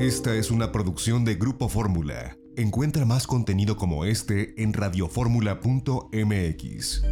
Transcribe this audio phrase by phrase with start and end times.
[0.00, 2.34] Esta es una producción de Grupo Fórmula.
[2.56, 7.02] Encuentra más contenido como este en radioformula.mx.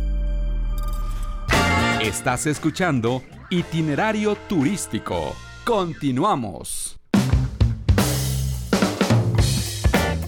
[2.01, 5.37] Estás escuchando Itinerario Turístico.
[5.66, 6.98] Continuamos.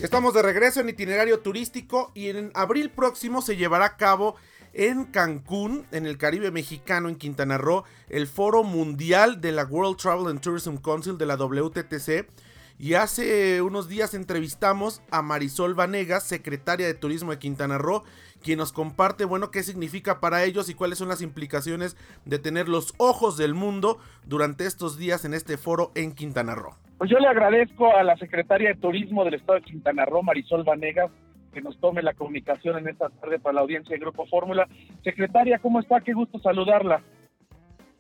[0.02, 4.36] Estamos de regreso en itinerario turístico y en abril próximo se llevará a cabo
[4.74, 9.96] en Cancún, en el Caribe mexicano, en Quintana Roo, el foro mundial de la World
[9.96, 12.49] Travel and Tourism Council de la WTTC.
[12.82, 18.04] Y hace unos días entrevistamos a Marisol Vanegas, secretaria de Turismo de Quintana Roo,
[18.42, 22.70] quien nos comparte, bueno, qué significa para ellos y cuáles son las implicaciones de tener
[22.70, 26.74] los ojos del mundo durante estos días en este foro en Quintana Roo.
[26.96, 30.64] Pues yo le agradezco a la secretaria de Turismo del Estado de Quintana Roo, Marisol
[30.64, 31.10] Vanegas,
[31.52, 34.66] que nos tome la comunicación en esta tarde para la audiencia de Grupo Fórmula.
[35.04, 36.00] Secretaria, ¿cómo está?
[36.00, 37.02] Qué gusto saludarla.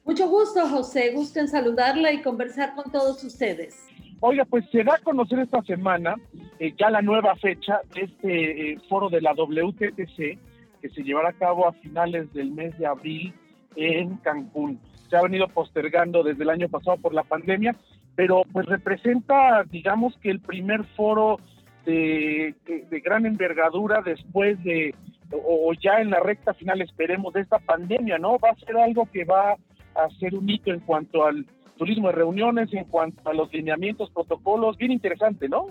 [0.06, 1.12] Mucho gusto, José.
[1.12, 3.86] Gusto en saludarla y conversar con todos ustedes.
[4.20, 6.14] Oiga, pues se da a conocer esta semana
[6.58, 10.38] eh, ya la nueva fecha de este eh, foro de la WTTC
[10.80, 13.34] que se llevará a cabo a finales del mes de abril
[13.76, 14.80] en Cancún.
[15.08, 17.74] Se ha venido postergando desde el año pasado por la pandemia
[18.20, 21.38] pero pues representa, digamos que el primer foro
[21.86, 22.54] de,
[23.02, 24.94] gran envergadura después de,
[25.32, 28.38] o, ya en la recta final, esperemos, de esta pandemia, ¿no?
[28.38, 31.46] Va a ser algo que va a ser un hito en cuanto al
[31.80, 35.68] turismo de reuniones, en cuanto a los lineamientos, protocolos, bien interesante, ¿no?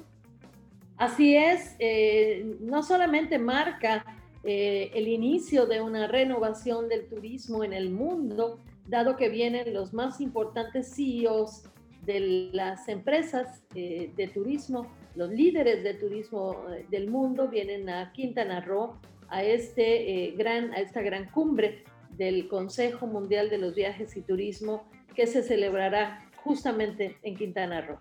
[0.97, 4.03] Así es, eh, no solamente marca
[4.43, 9.93] eh, el inicio de una renovación del turismo en el mundo, dado que vienen los
[9.93, 11.69] más importantes CEOs
[12.05, 18.11] de las empresas eh, de turismo, los líderes de turismo eh, del mundo vienen a
[18.13, 18.95] Quintana Roo
[19.27, 19.83] a, este,
[20.29, 21.83] eh, gran, a esta gran cumbre
[22.19, 27.97] del Consejo Mundial de los Viajes y Turismo que se celebrará justamente en Quintana Roo.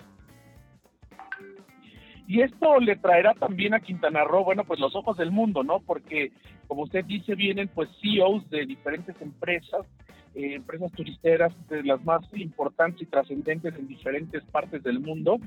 [2.27, 5.81] Y esto le traerá también a Quintana Roo, bueno, pues los ojos del mundo, ¿no?
[5.81, 6.33] Porque,
[6.67, 9.87] como usted dice, vienen pues CEOs de diferentes empresas
[10.35, 15.39] eh, empresas turisteras de las más importantes y trascendentes en diferentes partes del mundo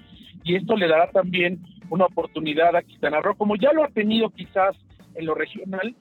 [0.43, 4.31] y esto le dará también una oportunidad a Quintana Roo, como ya lo ha tenido
[4.31, 4.75] quizás
[5.13, 5.95] en lo regional,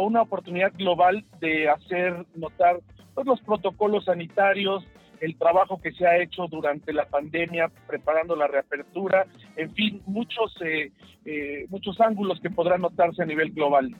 [0.00, 2.80] una oportunidad global de hacer notar
[3.14, 4.84] todos los protocolos sanitarios,
[5.20, 9.26] el trabajo que se ha hecho durante la pandemia preparando la reapertura,
[9.56, 10.90] en fin, muchos, eh,
[11.24, 13.94] eh, muchos ángulos que podrán notarse a nivel global.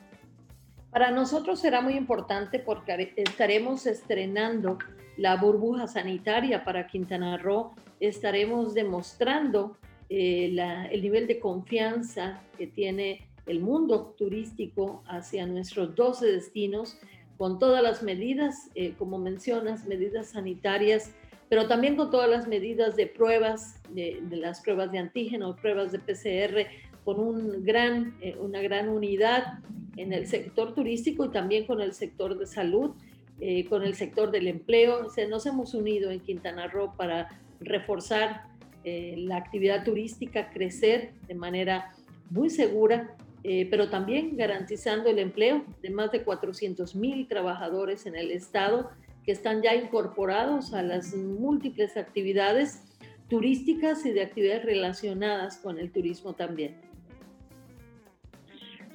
[0.91, 4.77] Para nosotros será muy importante porque estaremos estrenando
[5.17, 9.77] la burbuja sanitaria para Quintana Roo, estaremos demostrando
[10.09, 10.55] eh,
[10.91, 16.97] el nivel de confianza que tiene el mundo turístico hacia nuestros 12 destinos,
[17.37, 21.11] con todas las medidas, eh, como mencionas, medidas sanitarias,
[21.49, 25.99] pero también con todas las medidas de pruebas, de, las pruebas de antígeno, pruebas de
[25.99, 26.67] PCR,
[27.03, 29.59] con un gran, eh, una gran unidad
[29.97, 32.91] en el sector turístico y también con el sector de salud,
[33.39, 35.05] eh, con el sector del empleo.
[35.07, 38.47] O nos hemos unido en Quintana Roo para reforzar
[38.83, 41.91] eh, la actividad turística, crecer de manera
[42.29, 48.31] muy segura, pero también garantizando el empleo de más de 400 mil trabajadores en el
[48.31, 48.89] estado
[49.25, 52.83] que están ya incorporados a las múltiples actividades
[53.29, 56.75] turísticas y de actividades relacionadas con el turismo también.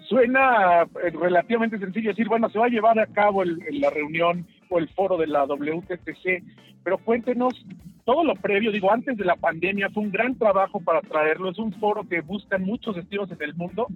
[0.08, 4.78] Suena eh, relativamente sencillo decir, bueno, se va a llevar a cabo la reunión o
[4.78, 6.42] el foro de la WTTC,
[6.82, 7.54] pero cuéntenos
[8.08, 11.58] todo lo previo, digo, antes de la pandemia fue un gran trabajo para traerlo, es
[11.58, 13.86] un foro que buscan muchos destinos en el mundo,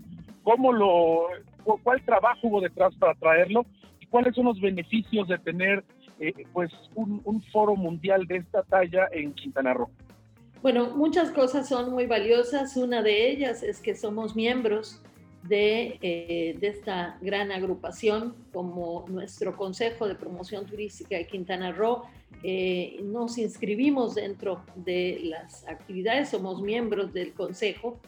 [0.42, 1.28] ¿cómo lo,
[1.82, 3.64] cuál trabajo hubo detrás para traerlo
[4.00, 5.82] y cuáles son los beneficios de tener
[6.20, 9.88] eh, pues un, un foro mundial de esta talla en Quintana Roo?
[10.60, 12.76] Bueno, muchas cosas son muy valiosas.
[12.76, 15.02] Una de ellas es que somos miembros
[15.50, 22.04] eh, de, esta gran agrupación como nuestro Consejo de Promoción Turística de Quintana Roo.
[22.44, 27.98] Eh, nos inscribimos dentro de las actividades, somos miembros del Consejo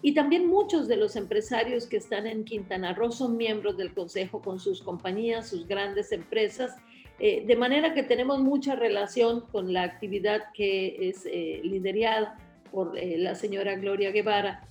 [0.00, 4.40] y también muchos de los empresarios que están en Quintana Roo son miembros del Consejo
[4.40, 6.76] con sus compañías, sus grandes empresas.
[7.18, 11.24] Eh, de manera que tenemos mucha relación con la actividad que es
[11.64, 12.38] liderada
[12.70, 14.62] por la señora Gloria Guevara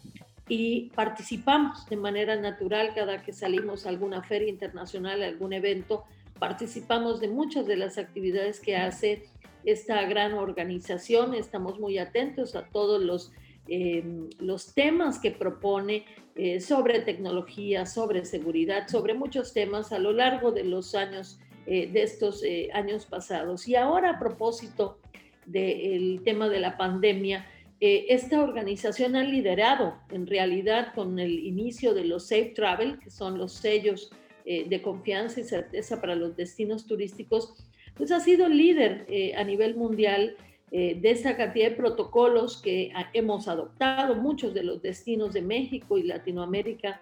[0.48, 6.04] y participamos de manera natural cada que salimos a alguna feria internacional, a algún evento,
[6.40, 9.30] participamos de muchas de las actividades que hace
[9.64, 13.32] esta gran organización, estamos muy atentos a todos los,
[13.68, 16.06] em, los temas que propone
[16.36, 21.88] eh, sobre tecnología, sobre seguridad, sobre muchos temas a lo largo de los años, eh,
[21.88, 23.68] de estos eh, años pasados.
[23.68, 25.00] Y ahora a propósito
[25.46, 27.48] del tema de la pandemia,
[27.80, 33.10] eh, esta organización ha liderado en realidad con el inicio de los Safe Travel, que
[33.10, 34.12] son los sellos
[34.45, 37.54] eh, de confianza y certeza para los destinos turísticos,
[37.95, 39.07] pues ha sido líder
[39.38, 40.36] a nivel mundial
[40.69, 44.16] de esa cantidad de protocolos que hemos adoptado.
[44.16, 47.00] Muchos de los destinos de México y Latinoamérica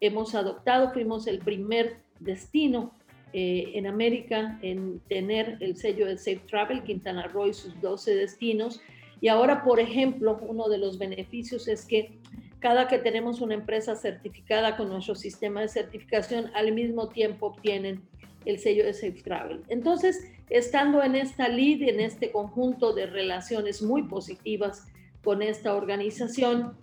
[0.00, 0.92] hemos adoptado.
[0.92, 2.94] Fuimos el primer destino
[3.32, 8.80] en América en tener el sello de Safe Travel, Quintana Roo y sus 12 destinos.
[9.20, 12.18] Y ahora, por ejemplo, uno de los beneficios es que
[12.60, 18.02] cada que tenemos una empresa certificada con nuestro sistema de certificación, al mismo tiempo obtienen
[18.44, 19.62] el sello de Safe Travel.
[19.68, 24.86] Entonces, estando en esta lead, en este conjunto de relaciones muy positivas
[25.22, 26.76] con esta organización,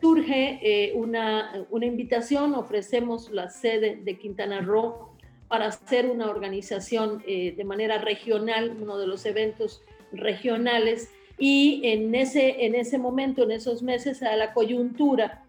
[0.00, 5.10] surge eh, una, una invitación, ofrecemos la sede de Quintana Roo
[5.48, 9.82] para hacer una organización eh, de manera regional, uno de los eventos
[10.12, 15.44] regionales y en ese, en ese momento, en esos meses, a la coyuntura,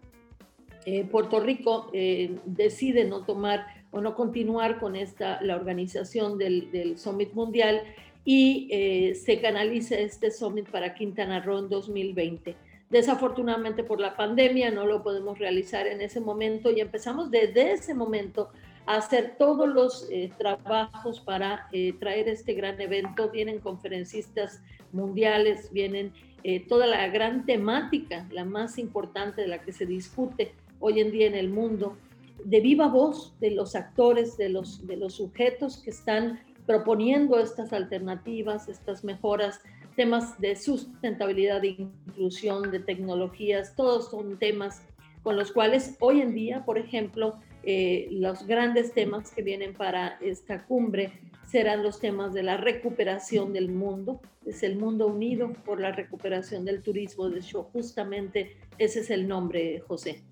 [0.84, 6.70] eh, Puerto Rico eh, decide no tomar o no continuar con esta, la organización del,
[6.70, 7.82] del Summit Mundial
[8.24, 12.54] y eh, se canaliza este Summit para Quintana Roo en 2020.
[12.90, 17.94] Desafortunadamente por la pandemia no lo podemos realizar en ese momento y empezamos desde ese
[17.94, 18.50] momento
[18.96, 20.08] hacer todos los
[20.38, 21.68] trabajos para
[22.00, 23.30] traer este gran evento.
[23.30, 24.62] Vienen conferencistas
[24.92, 26.12] mundiales, vienen
[26.44, 31.10] eh, toda la gran temática, la más importante de la que se discute hoy en
[31.10, 31.96] día en el mundo,
[32.44, 37.72] de viva voz de los actores, de los, de los sujetos que están proponiendo estas
[37.72, 39.60] alternativas, estas mejoras,
[39.96, 44.82] temas de sustentabilidad, de inclusión, de tecnologías, todos son temas
[45.24, 50.16] con los cuales hoy en día, por ejemplo, eh, los grandes temas que vienen para
[50.22, 51.12] esta cumbre
[51.44, 56.64] serán los temas de la recuperación del mundo, es el mundo unido por la recuperación
[56.64, 57.28] del turismo.
[57.28, 60.22] De hecho, justamente ese es el nombre, José.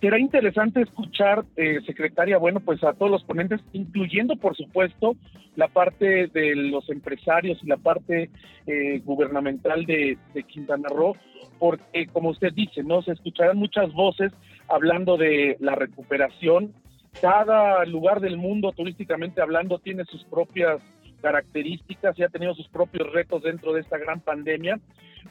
[0.00, 5.16] Será interesante escuchar, eh, secretaria, bueno, pues a todos los ponentes, incluyendo, por supuesto,
[5.56, 8.30] la parte de los empresarios y la parte
[8.68, 11.16] eh, gubernamental de, de Quintana Roo,
[11.58, 13.02] porque, como usted dice, ¿no?
[13.02, 14.30] Se escucharán muchas voces
[14.68, 16.74] hablando de la recuperación,
[17.20, 20.80] cada lugar del mundo turísticamente hablando tiene sus propias
[21.22, 24.78] características y ha tenido sus propios retos dentro de esta gran pandemia,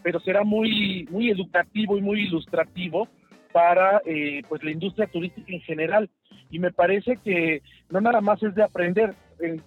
[0.02, 3.08] pero será muy, muy educativo y muy ilustrativo
[3.52, 6.10] para eh, pues la industria turística en general.
[6.50, 9.16] Y me parece que no nada más es de aprender,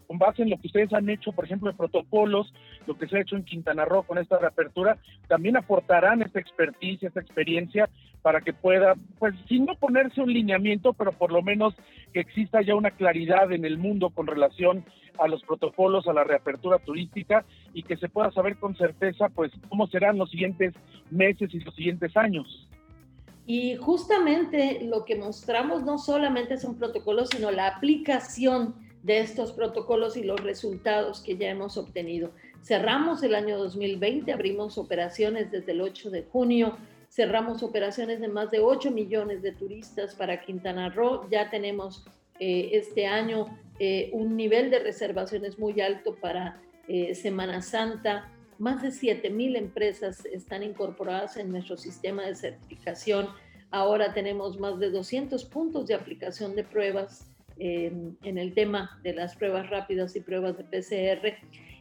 [0.06, 2.52] con base en lo que ustedes han hecho, por ejemplo, de protocolos,
[2.86, 4.98] lo que se ha hecho en Quintana Roo con esta reapertura,
[5.28, 7.88] también aportarán esta experticia, esta experiencia
[8.26, 11.74] para que pueda, pues, sin no ponerse un lineamiento, pero por lo menos
[12.12, 14.84] que exista ya una claridad en el mundo con relación
[15.20, 19.52] a los protocolos, a la reapertura turística y que se pueda saber con certeza, pues,
[19.68, 20.74] cómo serán los siguientes
[21.08, 22.68] meses y los siguientes años.
[23.46, 28.74] Y justamente lo que mostramos no solamente son protocolos, sino la aplicación
[29.04, 32.32] de estos protocolos y los resultados que ya hemos obtenido.
[32.60, 36.76] Cerramos el año 2020, abrimos operaciones desde el 8 de junio,
[37.16, 42.04] cerramos operaciones de más de 8 millones de turistas para Quintana Roo, ya tenemos
[42.38, 48.82] eh, este año eh, un nivel de reservaciones muy alto para eh, Semana Santa, más
[48.82, 53.28] de 7 mil empresas están incorporadas en nuestro sistema de certificación.
[53.70, 57.26] Ahora tenemos más de 200 puntos de aplicación de pruebas
[57.58, 61.38] en el tema de las pruebas rápidas y pruebas de PCR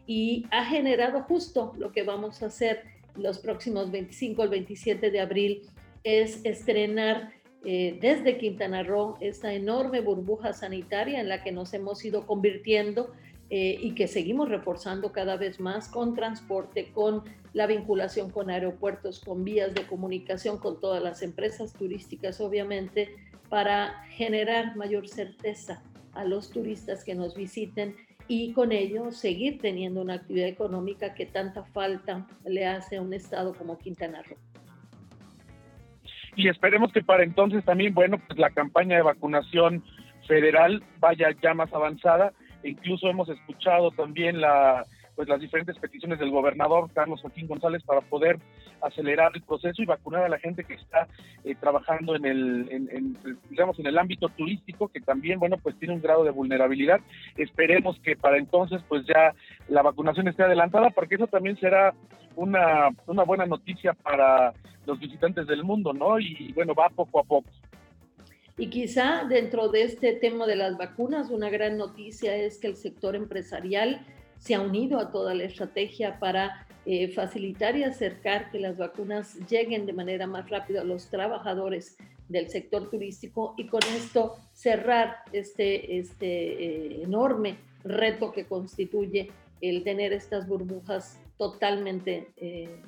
[0.07, 5.19] y ha generado justo lo que vamos a hacer los próximos 25 al 27 de
[5.19, 5.61] abril,
[6.03, 7.31] es estrenar
[7.63, 13.11] eh, desde Quintana Roo esta enorme burbuja sanitaria en la que nos hemos ido convirtiendo
[13.49, 19.19] eh, y que seguimos reforzando cada vez más con transporte, con la vinculación con aeropuertos,
[19.19, 23.15] con vías de comunicación, con todas las empresas turísticas, obviamente,
[23.49, 25.81] para generar mayor certeza
[26.13, 27.95] a los turistas que nos visiten
[28.27, 33.13] y con ello seguir teniendo una actividad económica que tanta falta le hace a un
[33.13, 34.37] estado como Quintana Roo.
[36.35, 39.83] Y esperemos que para entonces también, bueno, pues la campaña de vacunación
[40.27, 42.33] federal vaya ya más avanzada.
[42.63, 44.85] E incluso hemos escuchado también la,
[45.15, 48.37] pues las diferentes peticiones del gobernador Carlos Joaquín González para poder
[48.81, 51.07] acelerar el proceso y vacunar a la gente que está
[51.43, 53.17] eh, trabajando en el,
[53.49, 56.99] digamos, en el ámbito turístico, que también, bueno, pues tiene un grado de vulnerabilidad.
[57.37, 59.33] Esperemos que para entonces, pues ya
[59.69, 61.93] la vacunación esté adelantada, porque eso también será
[62.35, 64.53] una, una buena noticia para
[64.85, 66.19] los visitantes del mundo, ¿no?
[66.19, 67.49] Y bueno, va poco a poco.
[68.57, 72.77] Y quizá dentro de este tema de las vacunas, una gran noticia es que el
[72.77, 74.05] sector empresarial
[74.39, 79.35] se ha unido a toda la estrategia para eh, facilitar y acercar que las vacunas
[79.49, 81.97] lleguen de manera más rápida a los trabajadores
[82.29, 89.83] del sector turístico y con esto cerrar este, este eh, enorme reto que constituye el
[89.83, 92.81] tener estas burbujas totalmente eh,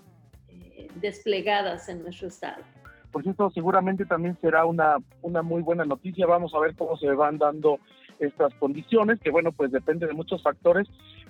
[1.01, 2.63] desplegadas en nuestro estado
[3.11, 6.27] pues esto seguramente también será una, una muy buena noticia.
[6.27, 7.79] Vamos a ver cómo se van dando
[8.19, 10.87] estas condiciones, que bueno, pues depende de muchos factores,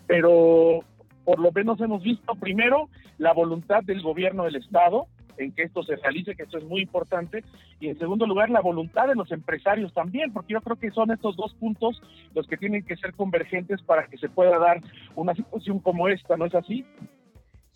[0.07, 0.79] pero
[1.25, 5.83] por lo menos hemos visto primero la voluntad del gobierno del Estado en que esto
[5.83, 7.43] se realice, que esto es muy importante,
[7.79, 11.11] y en segundo lugar la voluntad de los empresarios también, porque yo creo que son
[11.11, 12.01] estos dos puntos
[12.33, 14.81] los que tienen que ser convergentes para que se pueda dar
[15.15, 16.85] una situación como esta, ¿no es así?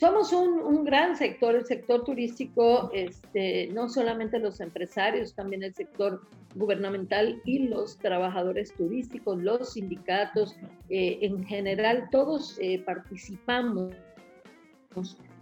[0.02, 6.24] Somos un, gran sector, el sector turístico, este, no solamente los empresarios, también el sector
[6.56, 10.58] gubernamental y los trabajadores turísticos, los sindicatos,
[10.90, 13.94] eh, en general, todos eh, participamos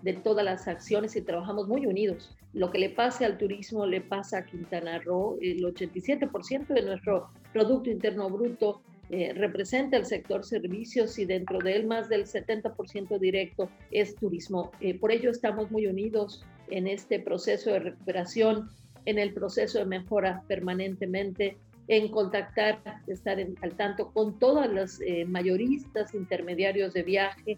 [0.01, 2.35] de todas las acciones y trabajamos muy unidos.
[2.51, 7.29] Lo que le pase al turismo le pasa a Quintana Roo, el 87% de nuestro
[7.53, 13.17] Producto Interno Bruto eh, representa el sector servicios y dentro de él más del 70%
[13.19, 14.71] directo es turismo.
[14.81, 18.69] Eh, por ello estamos muy unidos en este proceso de recuperación,
[19.05, 25.25] en el proceso de mejora permanentemente, en contactar, estar al tanto con todas las eh,
[25.25, 27.57] mayoristas, intermediarios de viaje,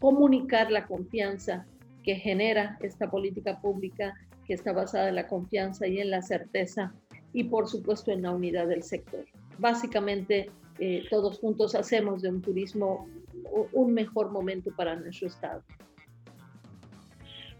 [0.00, 1.64] comunicar la confianza
[2.02, 4.12] que genera esta política pública
[4.46, 6.92] que está basada en la confianza y en la certeza
[7.32, 9.24] y por supuesto en la unidad del sector.
[9.58, 13.06] Básicamente eh, todos juntos hacemos de un turismo
[13.72, 15.62] un mejor momento para nuestro estado.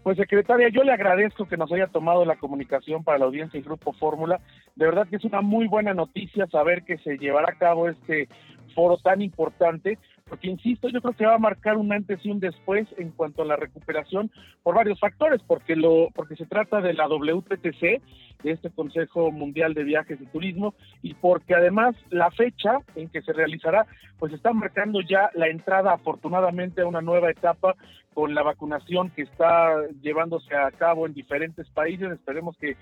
[0.03, 3.63] Pues secretaria, yo le agradezco que nos haya tomado la comunicación para la audiencia y
[3.63, 4.41] Grupo Fórmula.
[4.75, 8.27] De verdad que es una muy buena noticia saber que se llevará a cabo este
[8.73, 12.39] foro tan importante, porque insisto, yo creo que va a marcar un antes y un
[12.39, 14.31] después en cuanto a la recuperación
[14.63, 18.01] por varios factores, porque lo porque se trata de la WTTC,
[18.43, 23.21] de este Consejo Mundial de Viajes y Turismo, y porque además la fecha en que
[23.21, 23.85] se realizará,
[24.19, 27.75] pues está marcando ya la entrada afortunadamente a una nueva etapa
[28.13, 32.11] con la vacunación que está llevándose a cabo en diferentes países.
[32.11, 32.75] Esperemos que,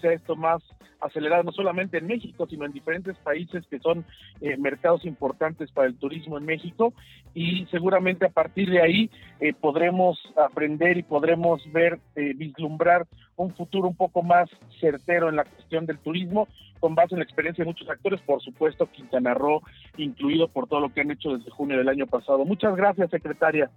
[0.00, 0.62] sea esto más
[1.00, 4.04] acelerado, no solamente en México, sino en diferentes países que son
[4.40, 6.94] eh, mercados importantes para el turismo en México.
[7.34, 13.54] Y seguramente a partir de ahí eh, podremos aprender y podremos ver, eh, vislumbrar un
[13.54, 14.48] futuro un poco más
[14.80, 16.48] certero en la cuestión del turismo,
[16.80, 19.62] con base en la experiencia de muchos actores, por supuesto Quintana Roo,
[19.96, 22.44] incluido por todo lo que han hecho desde junio del año pasado.
[22.44, 23.70] Muchas gracias, secretaria.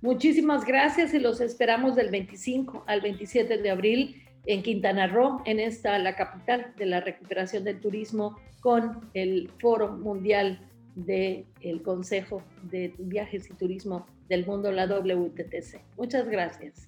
[0.00, 5.60] Muchísimas gracias y los esperamos del 25 al 27 de abril en Quintana Roo, en
[5.60, 10.60] esta la capital de la recuperación del turismo, con el Foro Mundial
[10.94, 11.46] del
[11.82, 15.80] Consejo de Viajes y Turismo del Mundo, la WTTC.
[15.96, 16.86] Muchas gracias.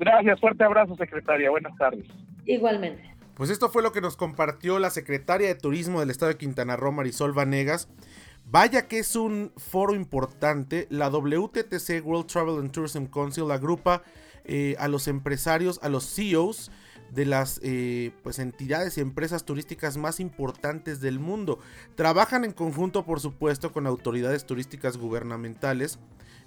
[0.00, 1.50] Gracias, fuerte abrazo, secretaria.
[1.50, 2.06] Buenas tardes.
[2.46, 3.02] Igualmente.
[3.34, 6.74] Pues esto fue lo que nos compartió la secretaria de Turismo del Estado de Quintana
[6.74, 7.86] Roo, Marisol Vanegas.
[8.46, 10.86] Vaya que es un foro importante.
[10.88, 14.02] La WTTC, World Travel and Tourism Council, agrupa
[14.52, 16.72] eh, a los empresarios, a los CEOs
[17.12, 21.60] de las eh, pues, entidades y empresas turísticas más importantes del mundo.
[21.94, 26.00] Trabajan en conjunto, por supuesto, con autoridades turísticas gubernamentales.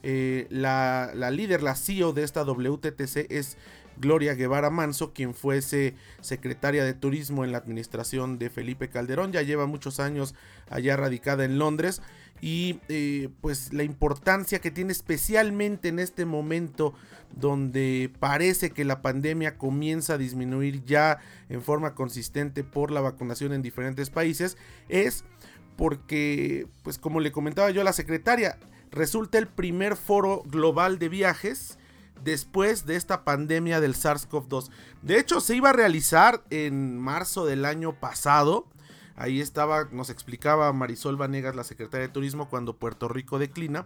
[0.03, 3.57] Eh, la, la, líder, la CEO de esta WTTC es
[3.95, 9.31] Gloria Guevara Manso, quien fuese secretaria de Turismo en la administración de Felipe Calderón.
[9.31, 10.35] Ya lleva muchos años
[10.69, 12.01] allá radicada en Londres.
[12.45, 16.93] Y eh, pues la importancia que tiene especialmente en este momento
[17.33, 23.53] donde parece que la pandemia comienza a disminuir ya en forma consistente por la vacunación
[23.53, 24.57] en diferentes países
[24.89, 25.23] es
[25.77, 28.59] porque pues como le comentaba yo a la secretaria
[28.91, 31.77] resulta el primer foro global de viajes
[32.25, 34.69] después de esta pandemia del SARS-CoV-2.
[35.01, 38.67] De hecho, se iba a realizar en marzo del año pasado.
[39.15, 43.85] Ahí estaba, nos explicaba Marisol Vanegas, la secretaria de Turismo, cuando Puerto Rico declina.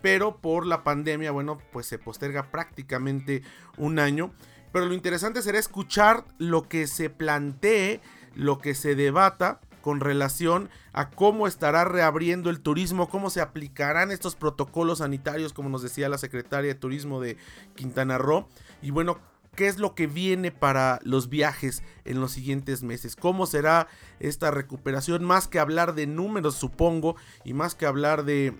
[0.00, 3.42] Pero por la pandemia, bueno, pues se posterga prácticamente
[3.76, 4.32] un año.
[4.72, 8.00] Pero lo interesante será escuchar lo que se plantee,
[8.34, 14.10] lo que se debata con relación a cómo estará reabriendo el turismo, cómo se aplicarán
[14.10, 17.36] estos protocolos sanitarios, como nos decía la secretaria de Turismo de
[17.74, 18.48] Quintana Roo.
[18.80, 19.18] Y bueno,
[19.54, 23.86] qué es lo que viene para los viajes en los siguientes meses, cómo será
[24.18, 28.54] esta recuperación, más que hablar de números supongo y más que hablar de,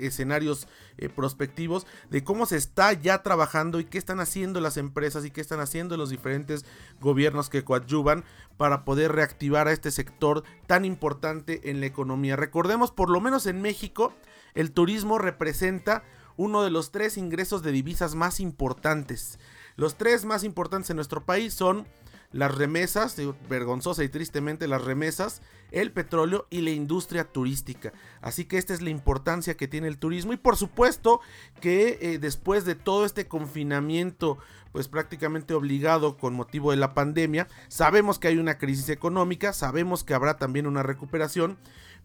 [0.00, 0.66] escenarios
[0.96, 5.30] eh, prospectivos, de cómo se está ya trabajando y qué están haciendo las empresas y
[5.30, 6.64] qué están haciendo los diferentes
[7.00, 8.24] gobiernos que coadyuvan
[8.56, 12.36] para poder reactivar a este sector tan importante en la economía.
[12.36, 14.14] Recordemos, por lo menos en México,
[14.54, 16.04] el turismo representa
[16.36, 19.38] uno de los tres ingresos de divisas más importantes.
[19.76, 21.86] Los tres más importantes en nuestro país son
[22.34, 23.16] las remesas,
[23.48, 25.40] vergonzosa y tristemente las remesas,
[25.70, 27.92] el petróleo y la industria turística.
[28.20, 31.20] Así que esta es la importancia que tiene el turismo y por supuesto
[31.60, 34.38] que eh, después de todo este confinamiento
[34.72, 40.02] pues prácticamente obligado con motivo de la pandemia, sabemos que hay una crisis económica, sabemos
[40.02, 41.56] que habrá también una recuperación,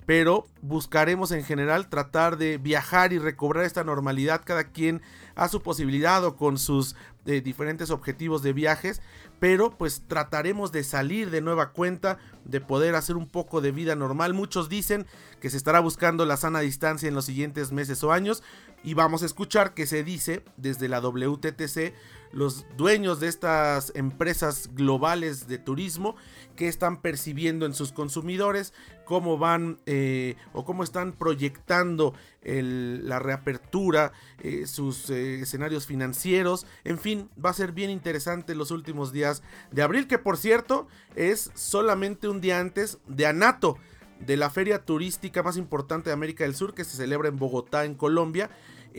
[0.06, 5.02] pero buscaremos en general tratar de viajar y recobrar esta normalidad cada quien
[5.36, 9.02] a su posibilidad o con sus eh, diferentes objetivos de viajes,
[9.40, 13.96] pero pues trataremos de salir de nueva cuenta, de poder hacer un poco de vida
[13.96, 14.34] normal.
[14.34, 15.06] Muchos dicen
[15.40, 18.42] que se estará buscando la sana distancia en los siguientes meses o años
[18.84, 21.94] y vamos a escuchar que se dice desde la WTTC
[22.32, 26.16] los dueños de estas empresas globales de turismo
[26.56, 28.74] que están percibiendo en sus consumidores,
[29.06, 36.98] cómo van eh, o cómo están proyectando la reapertura, eh, sus eh, escenarios financieros, en
[36.98, 41.52] fin, va a ser bien interesante los últimos días de abril, que por cierto es
[41.56, 43.78] solamente un día antes de Anato,
[44.20, 47.86] de la feria turística más importante de América del Sur que se celebra en Bogotá,
[47.86, 48.50] en Colombia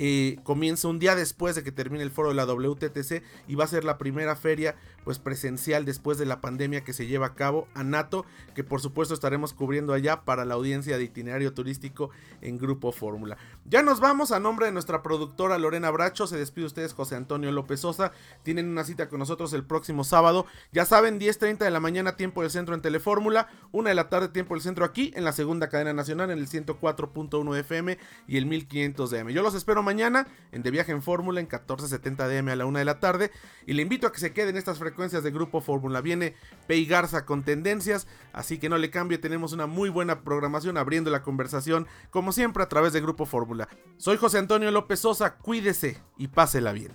[0.03, 3.65] eh, comienza un día después de que termine el foro de la WTTC y va
[3.65, 7.35] a ser la primera feria pues presencial después de la pandemia que se lleva a
[7.35, 12.11] cabo a NATO, que por supuesto estaremos cubriendo allá para la audiencia de itinerario turístico
[12.41, 13.37] en Grupo Fórmula.
[13.65, 17.51] Ya nos vamos a nombre de nuestra productora Lorena Bracho, se despide ustedes José Antonio
[17.53, 21.81] López Sosa, tienen una cita con nosotros el próximo sábado, ya saben 10.30 de la
[21.81, 25.25] mañana tiempo del centro en Telefórmula, 1 de la tarde tiempo del centro aquí en
[25.25, 29.29] la segunda cadena nacional en el 104.1 FM y el 1500 DM.
[29.31, 32.79] Yo los espero mañana en De Viaje en Fórmula en 1470 DM a la 1
[32.79, 33.31] de la tarde
[33.67, 36.01] y le invito a que se queden estas frecuencias frecuencias de Grupo Fórmula.
[36.01, 36.35] Viene
[36.67, 41.11] Pei Garza con tendencias, así que no le cambie, tenemos una muy buena programación abriendo
[41.11, 43.69] la conversación, como siempre a través de Grupo Fórmula.
[43.99, 46.93] Soy José Antonio López Sosa, cuídese y pásela bien.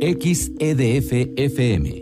[0.00, 2.01] XEDF FM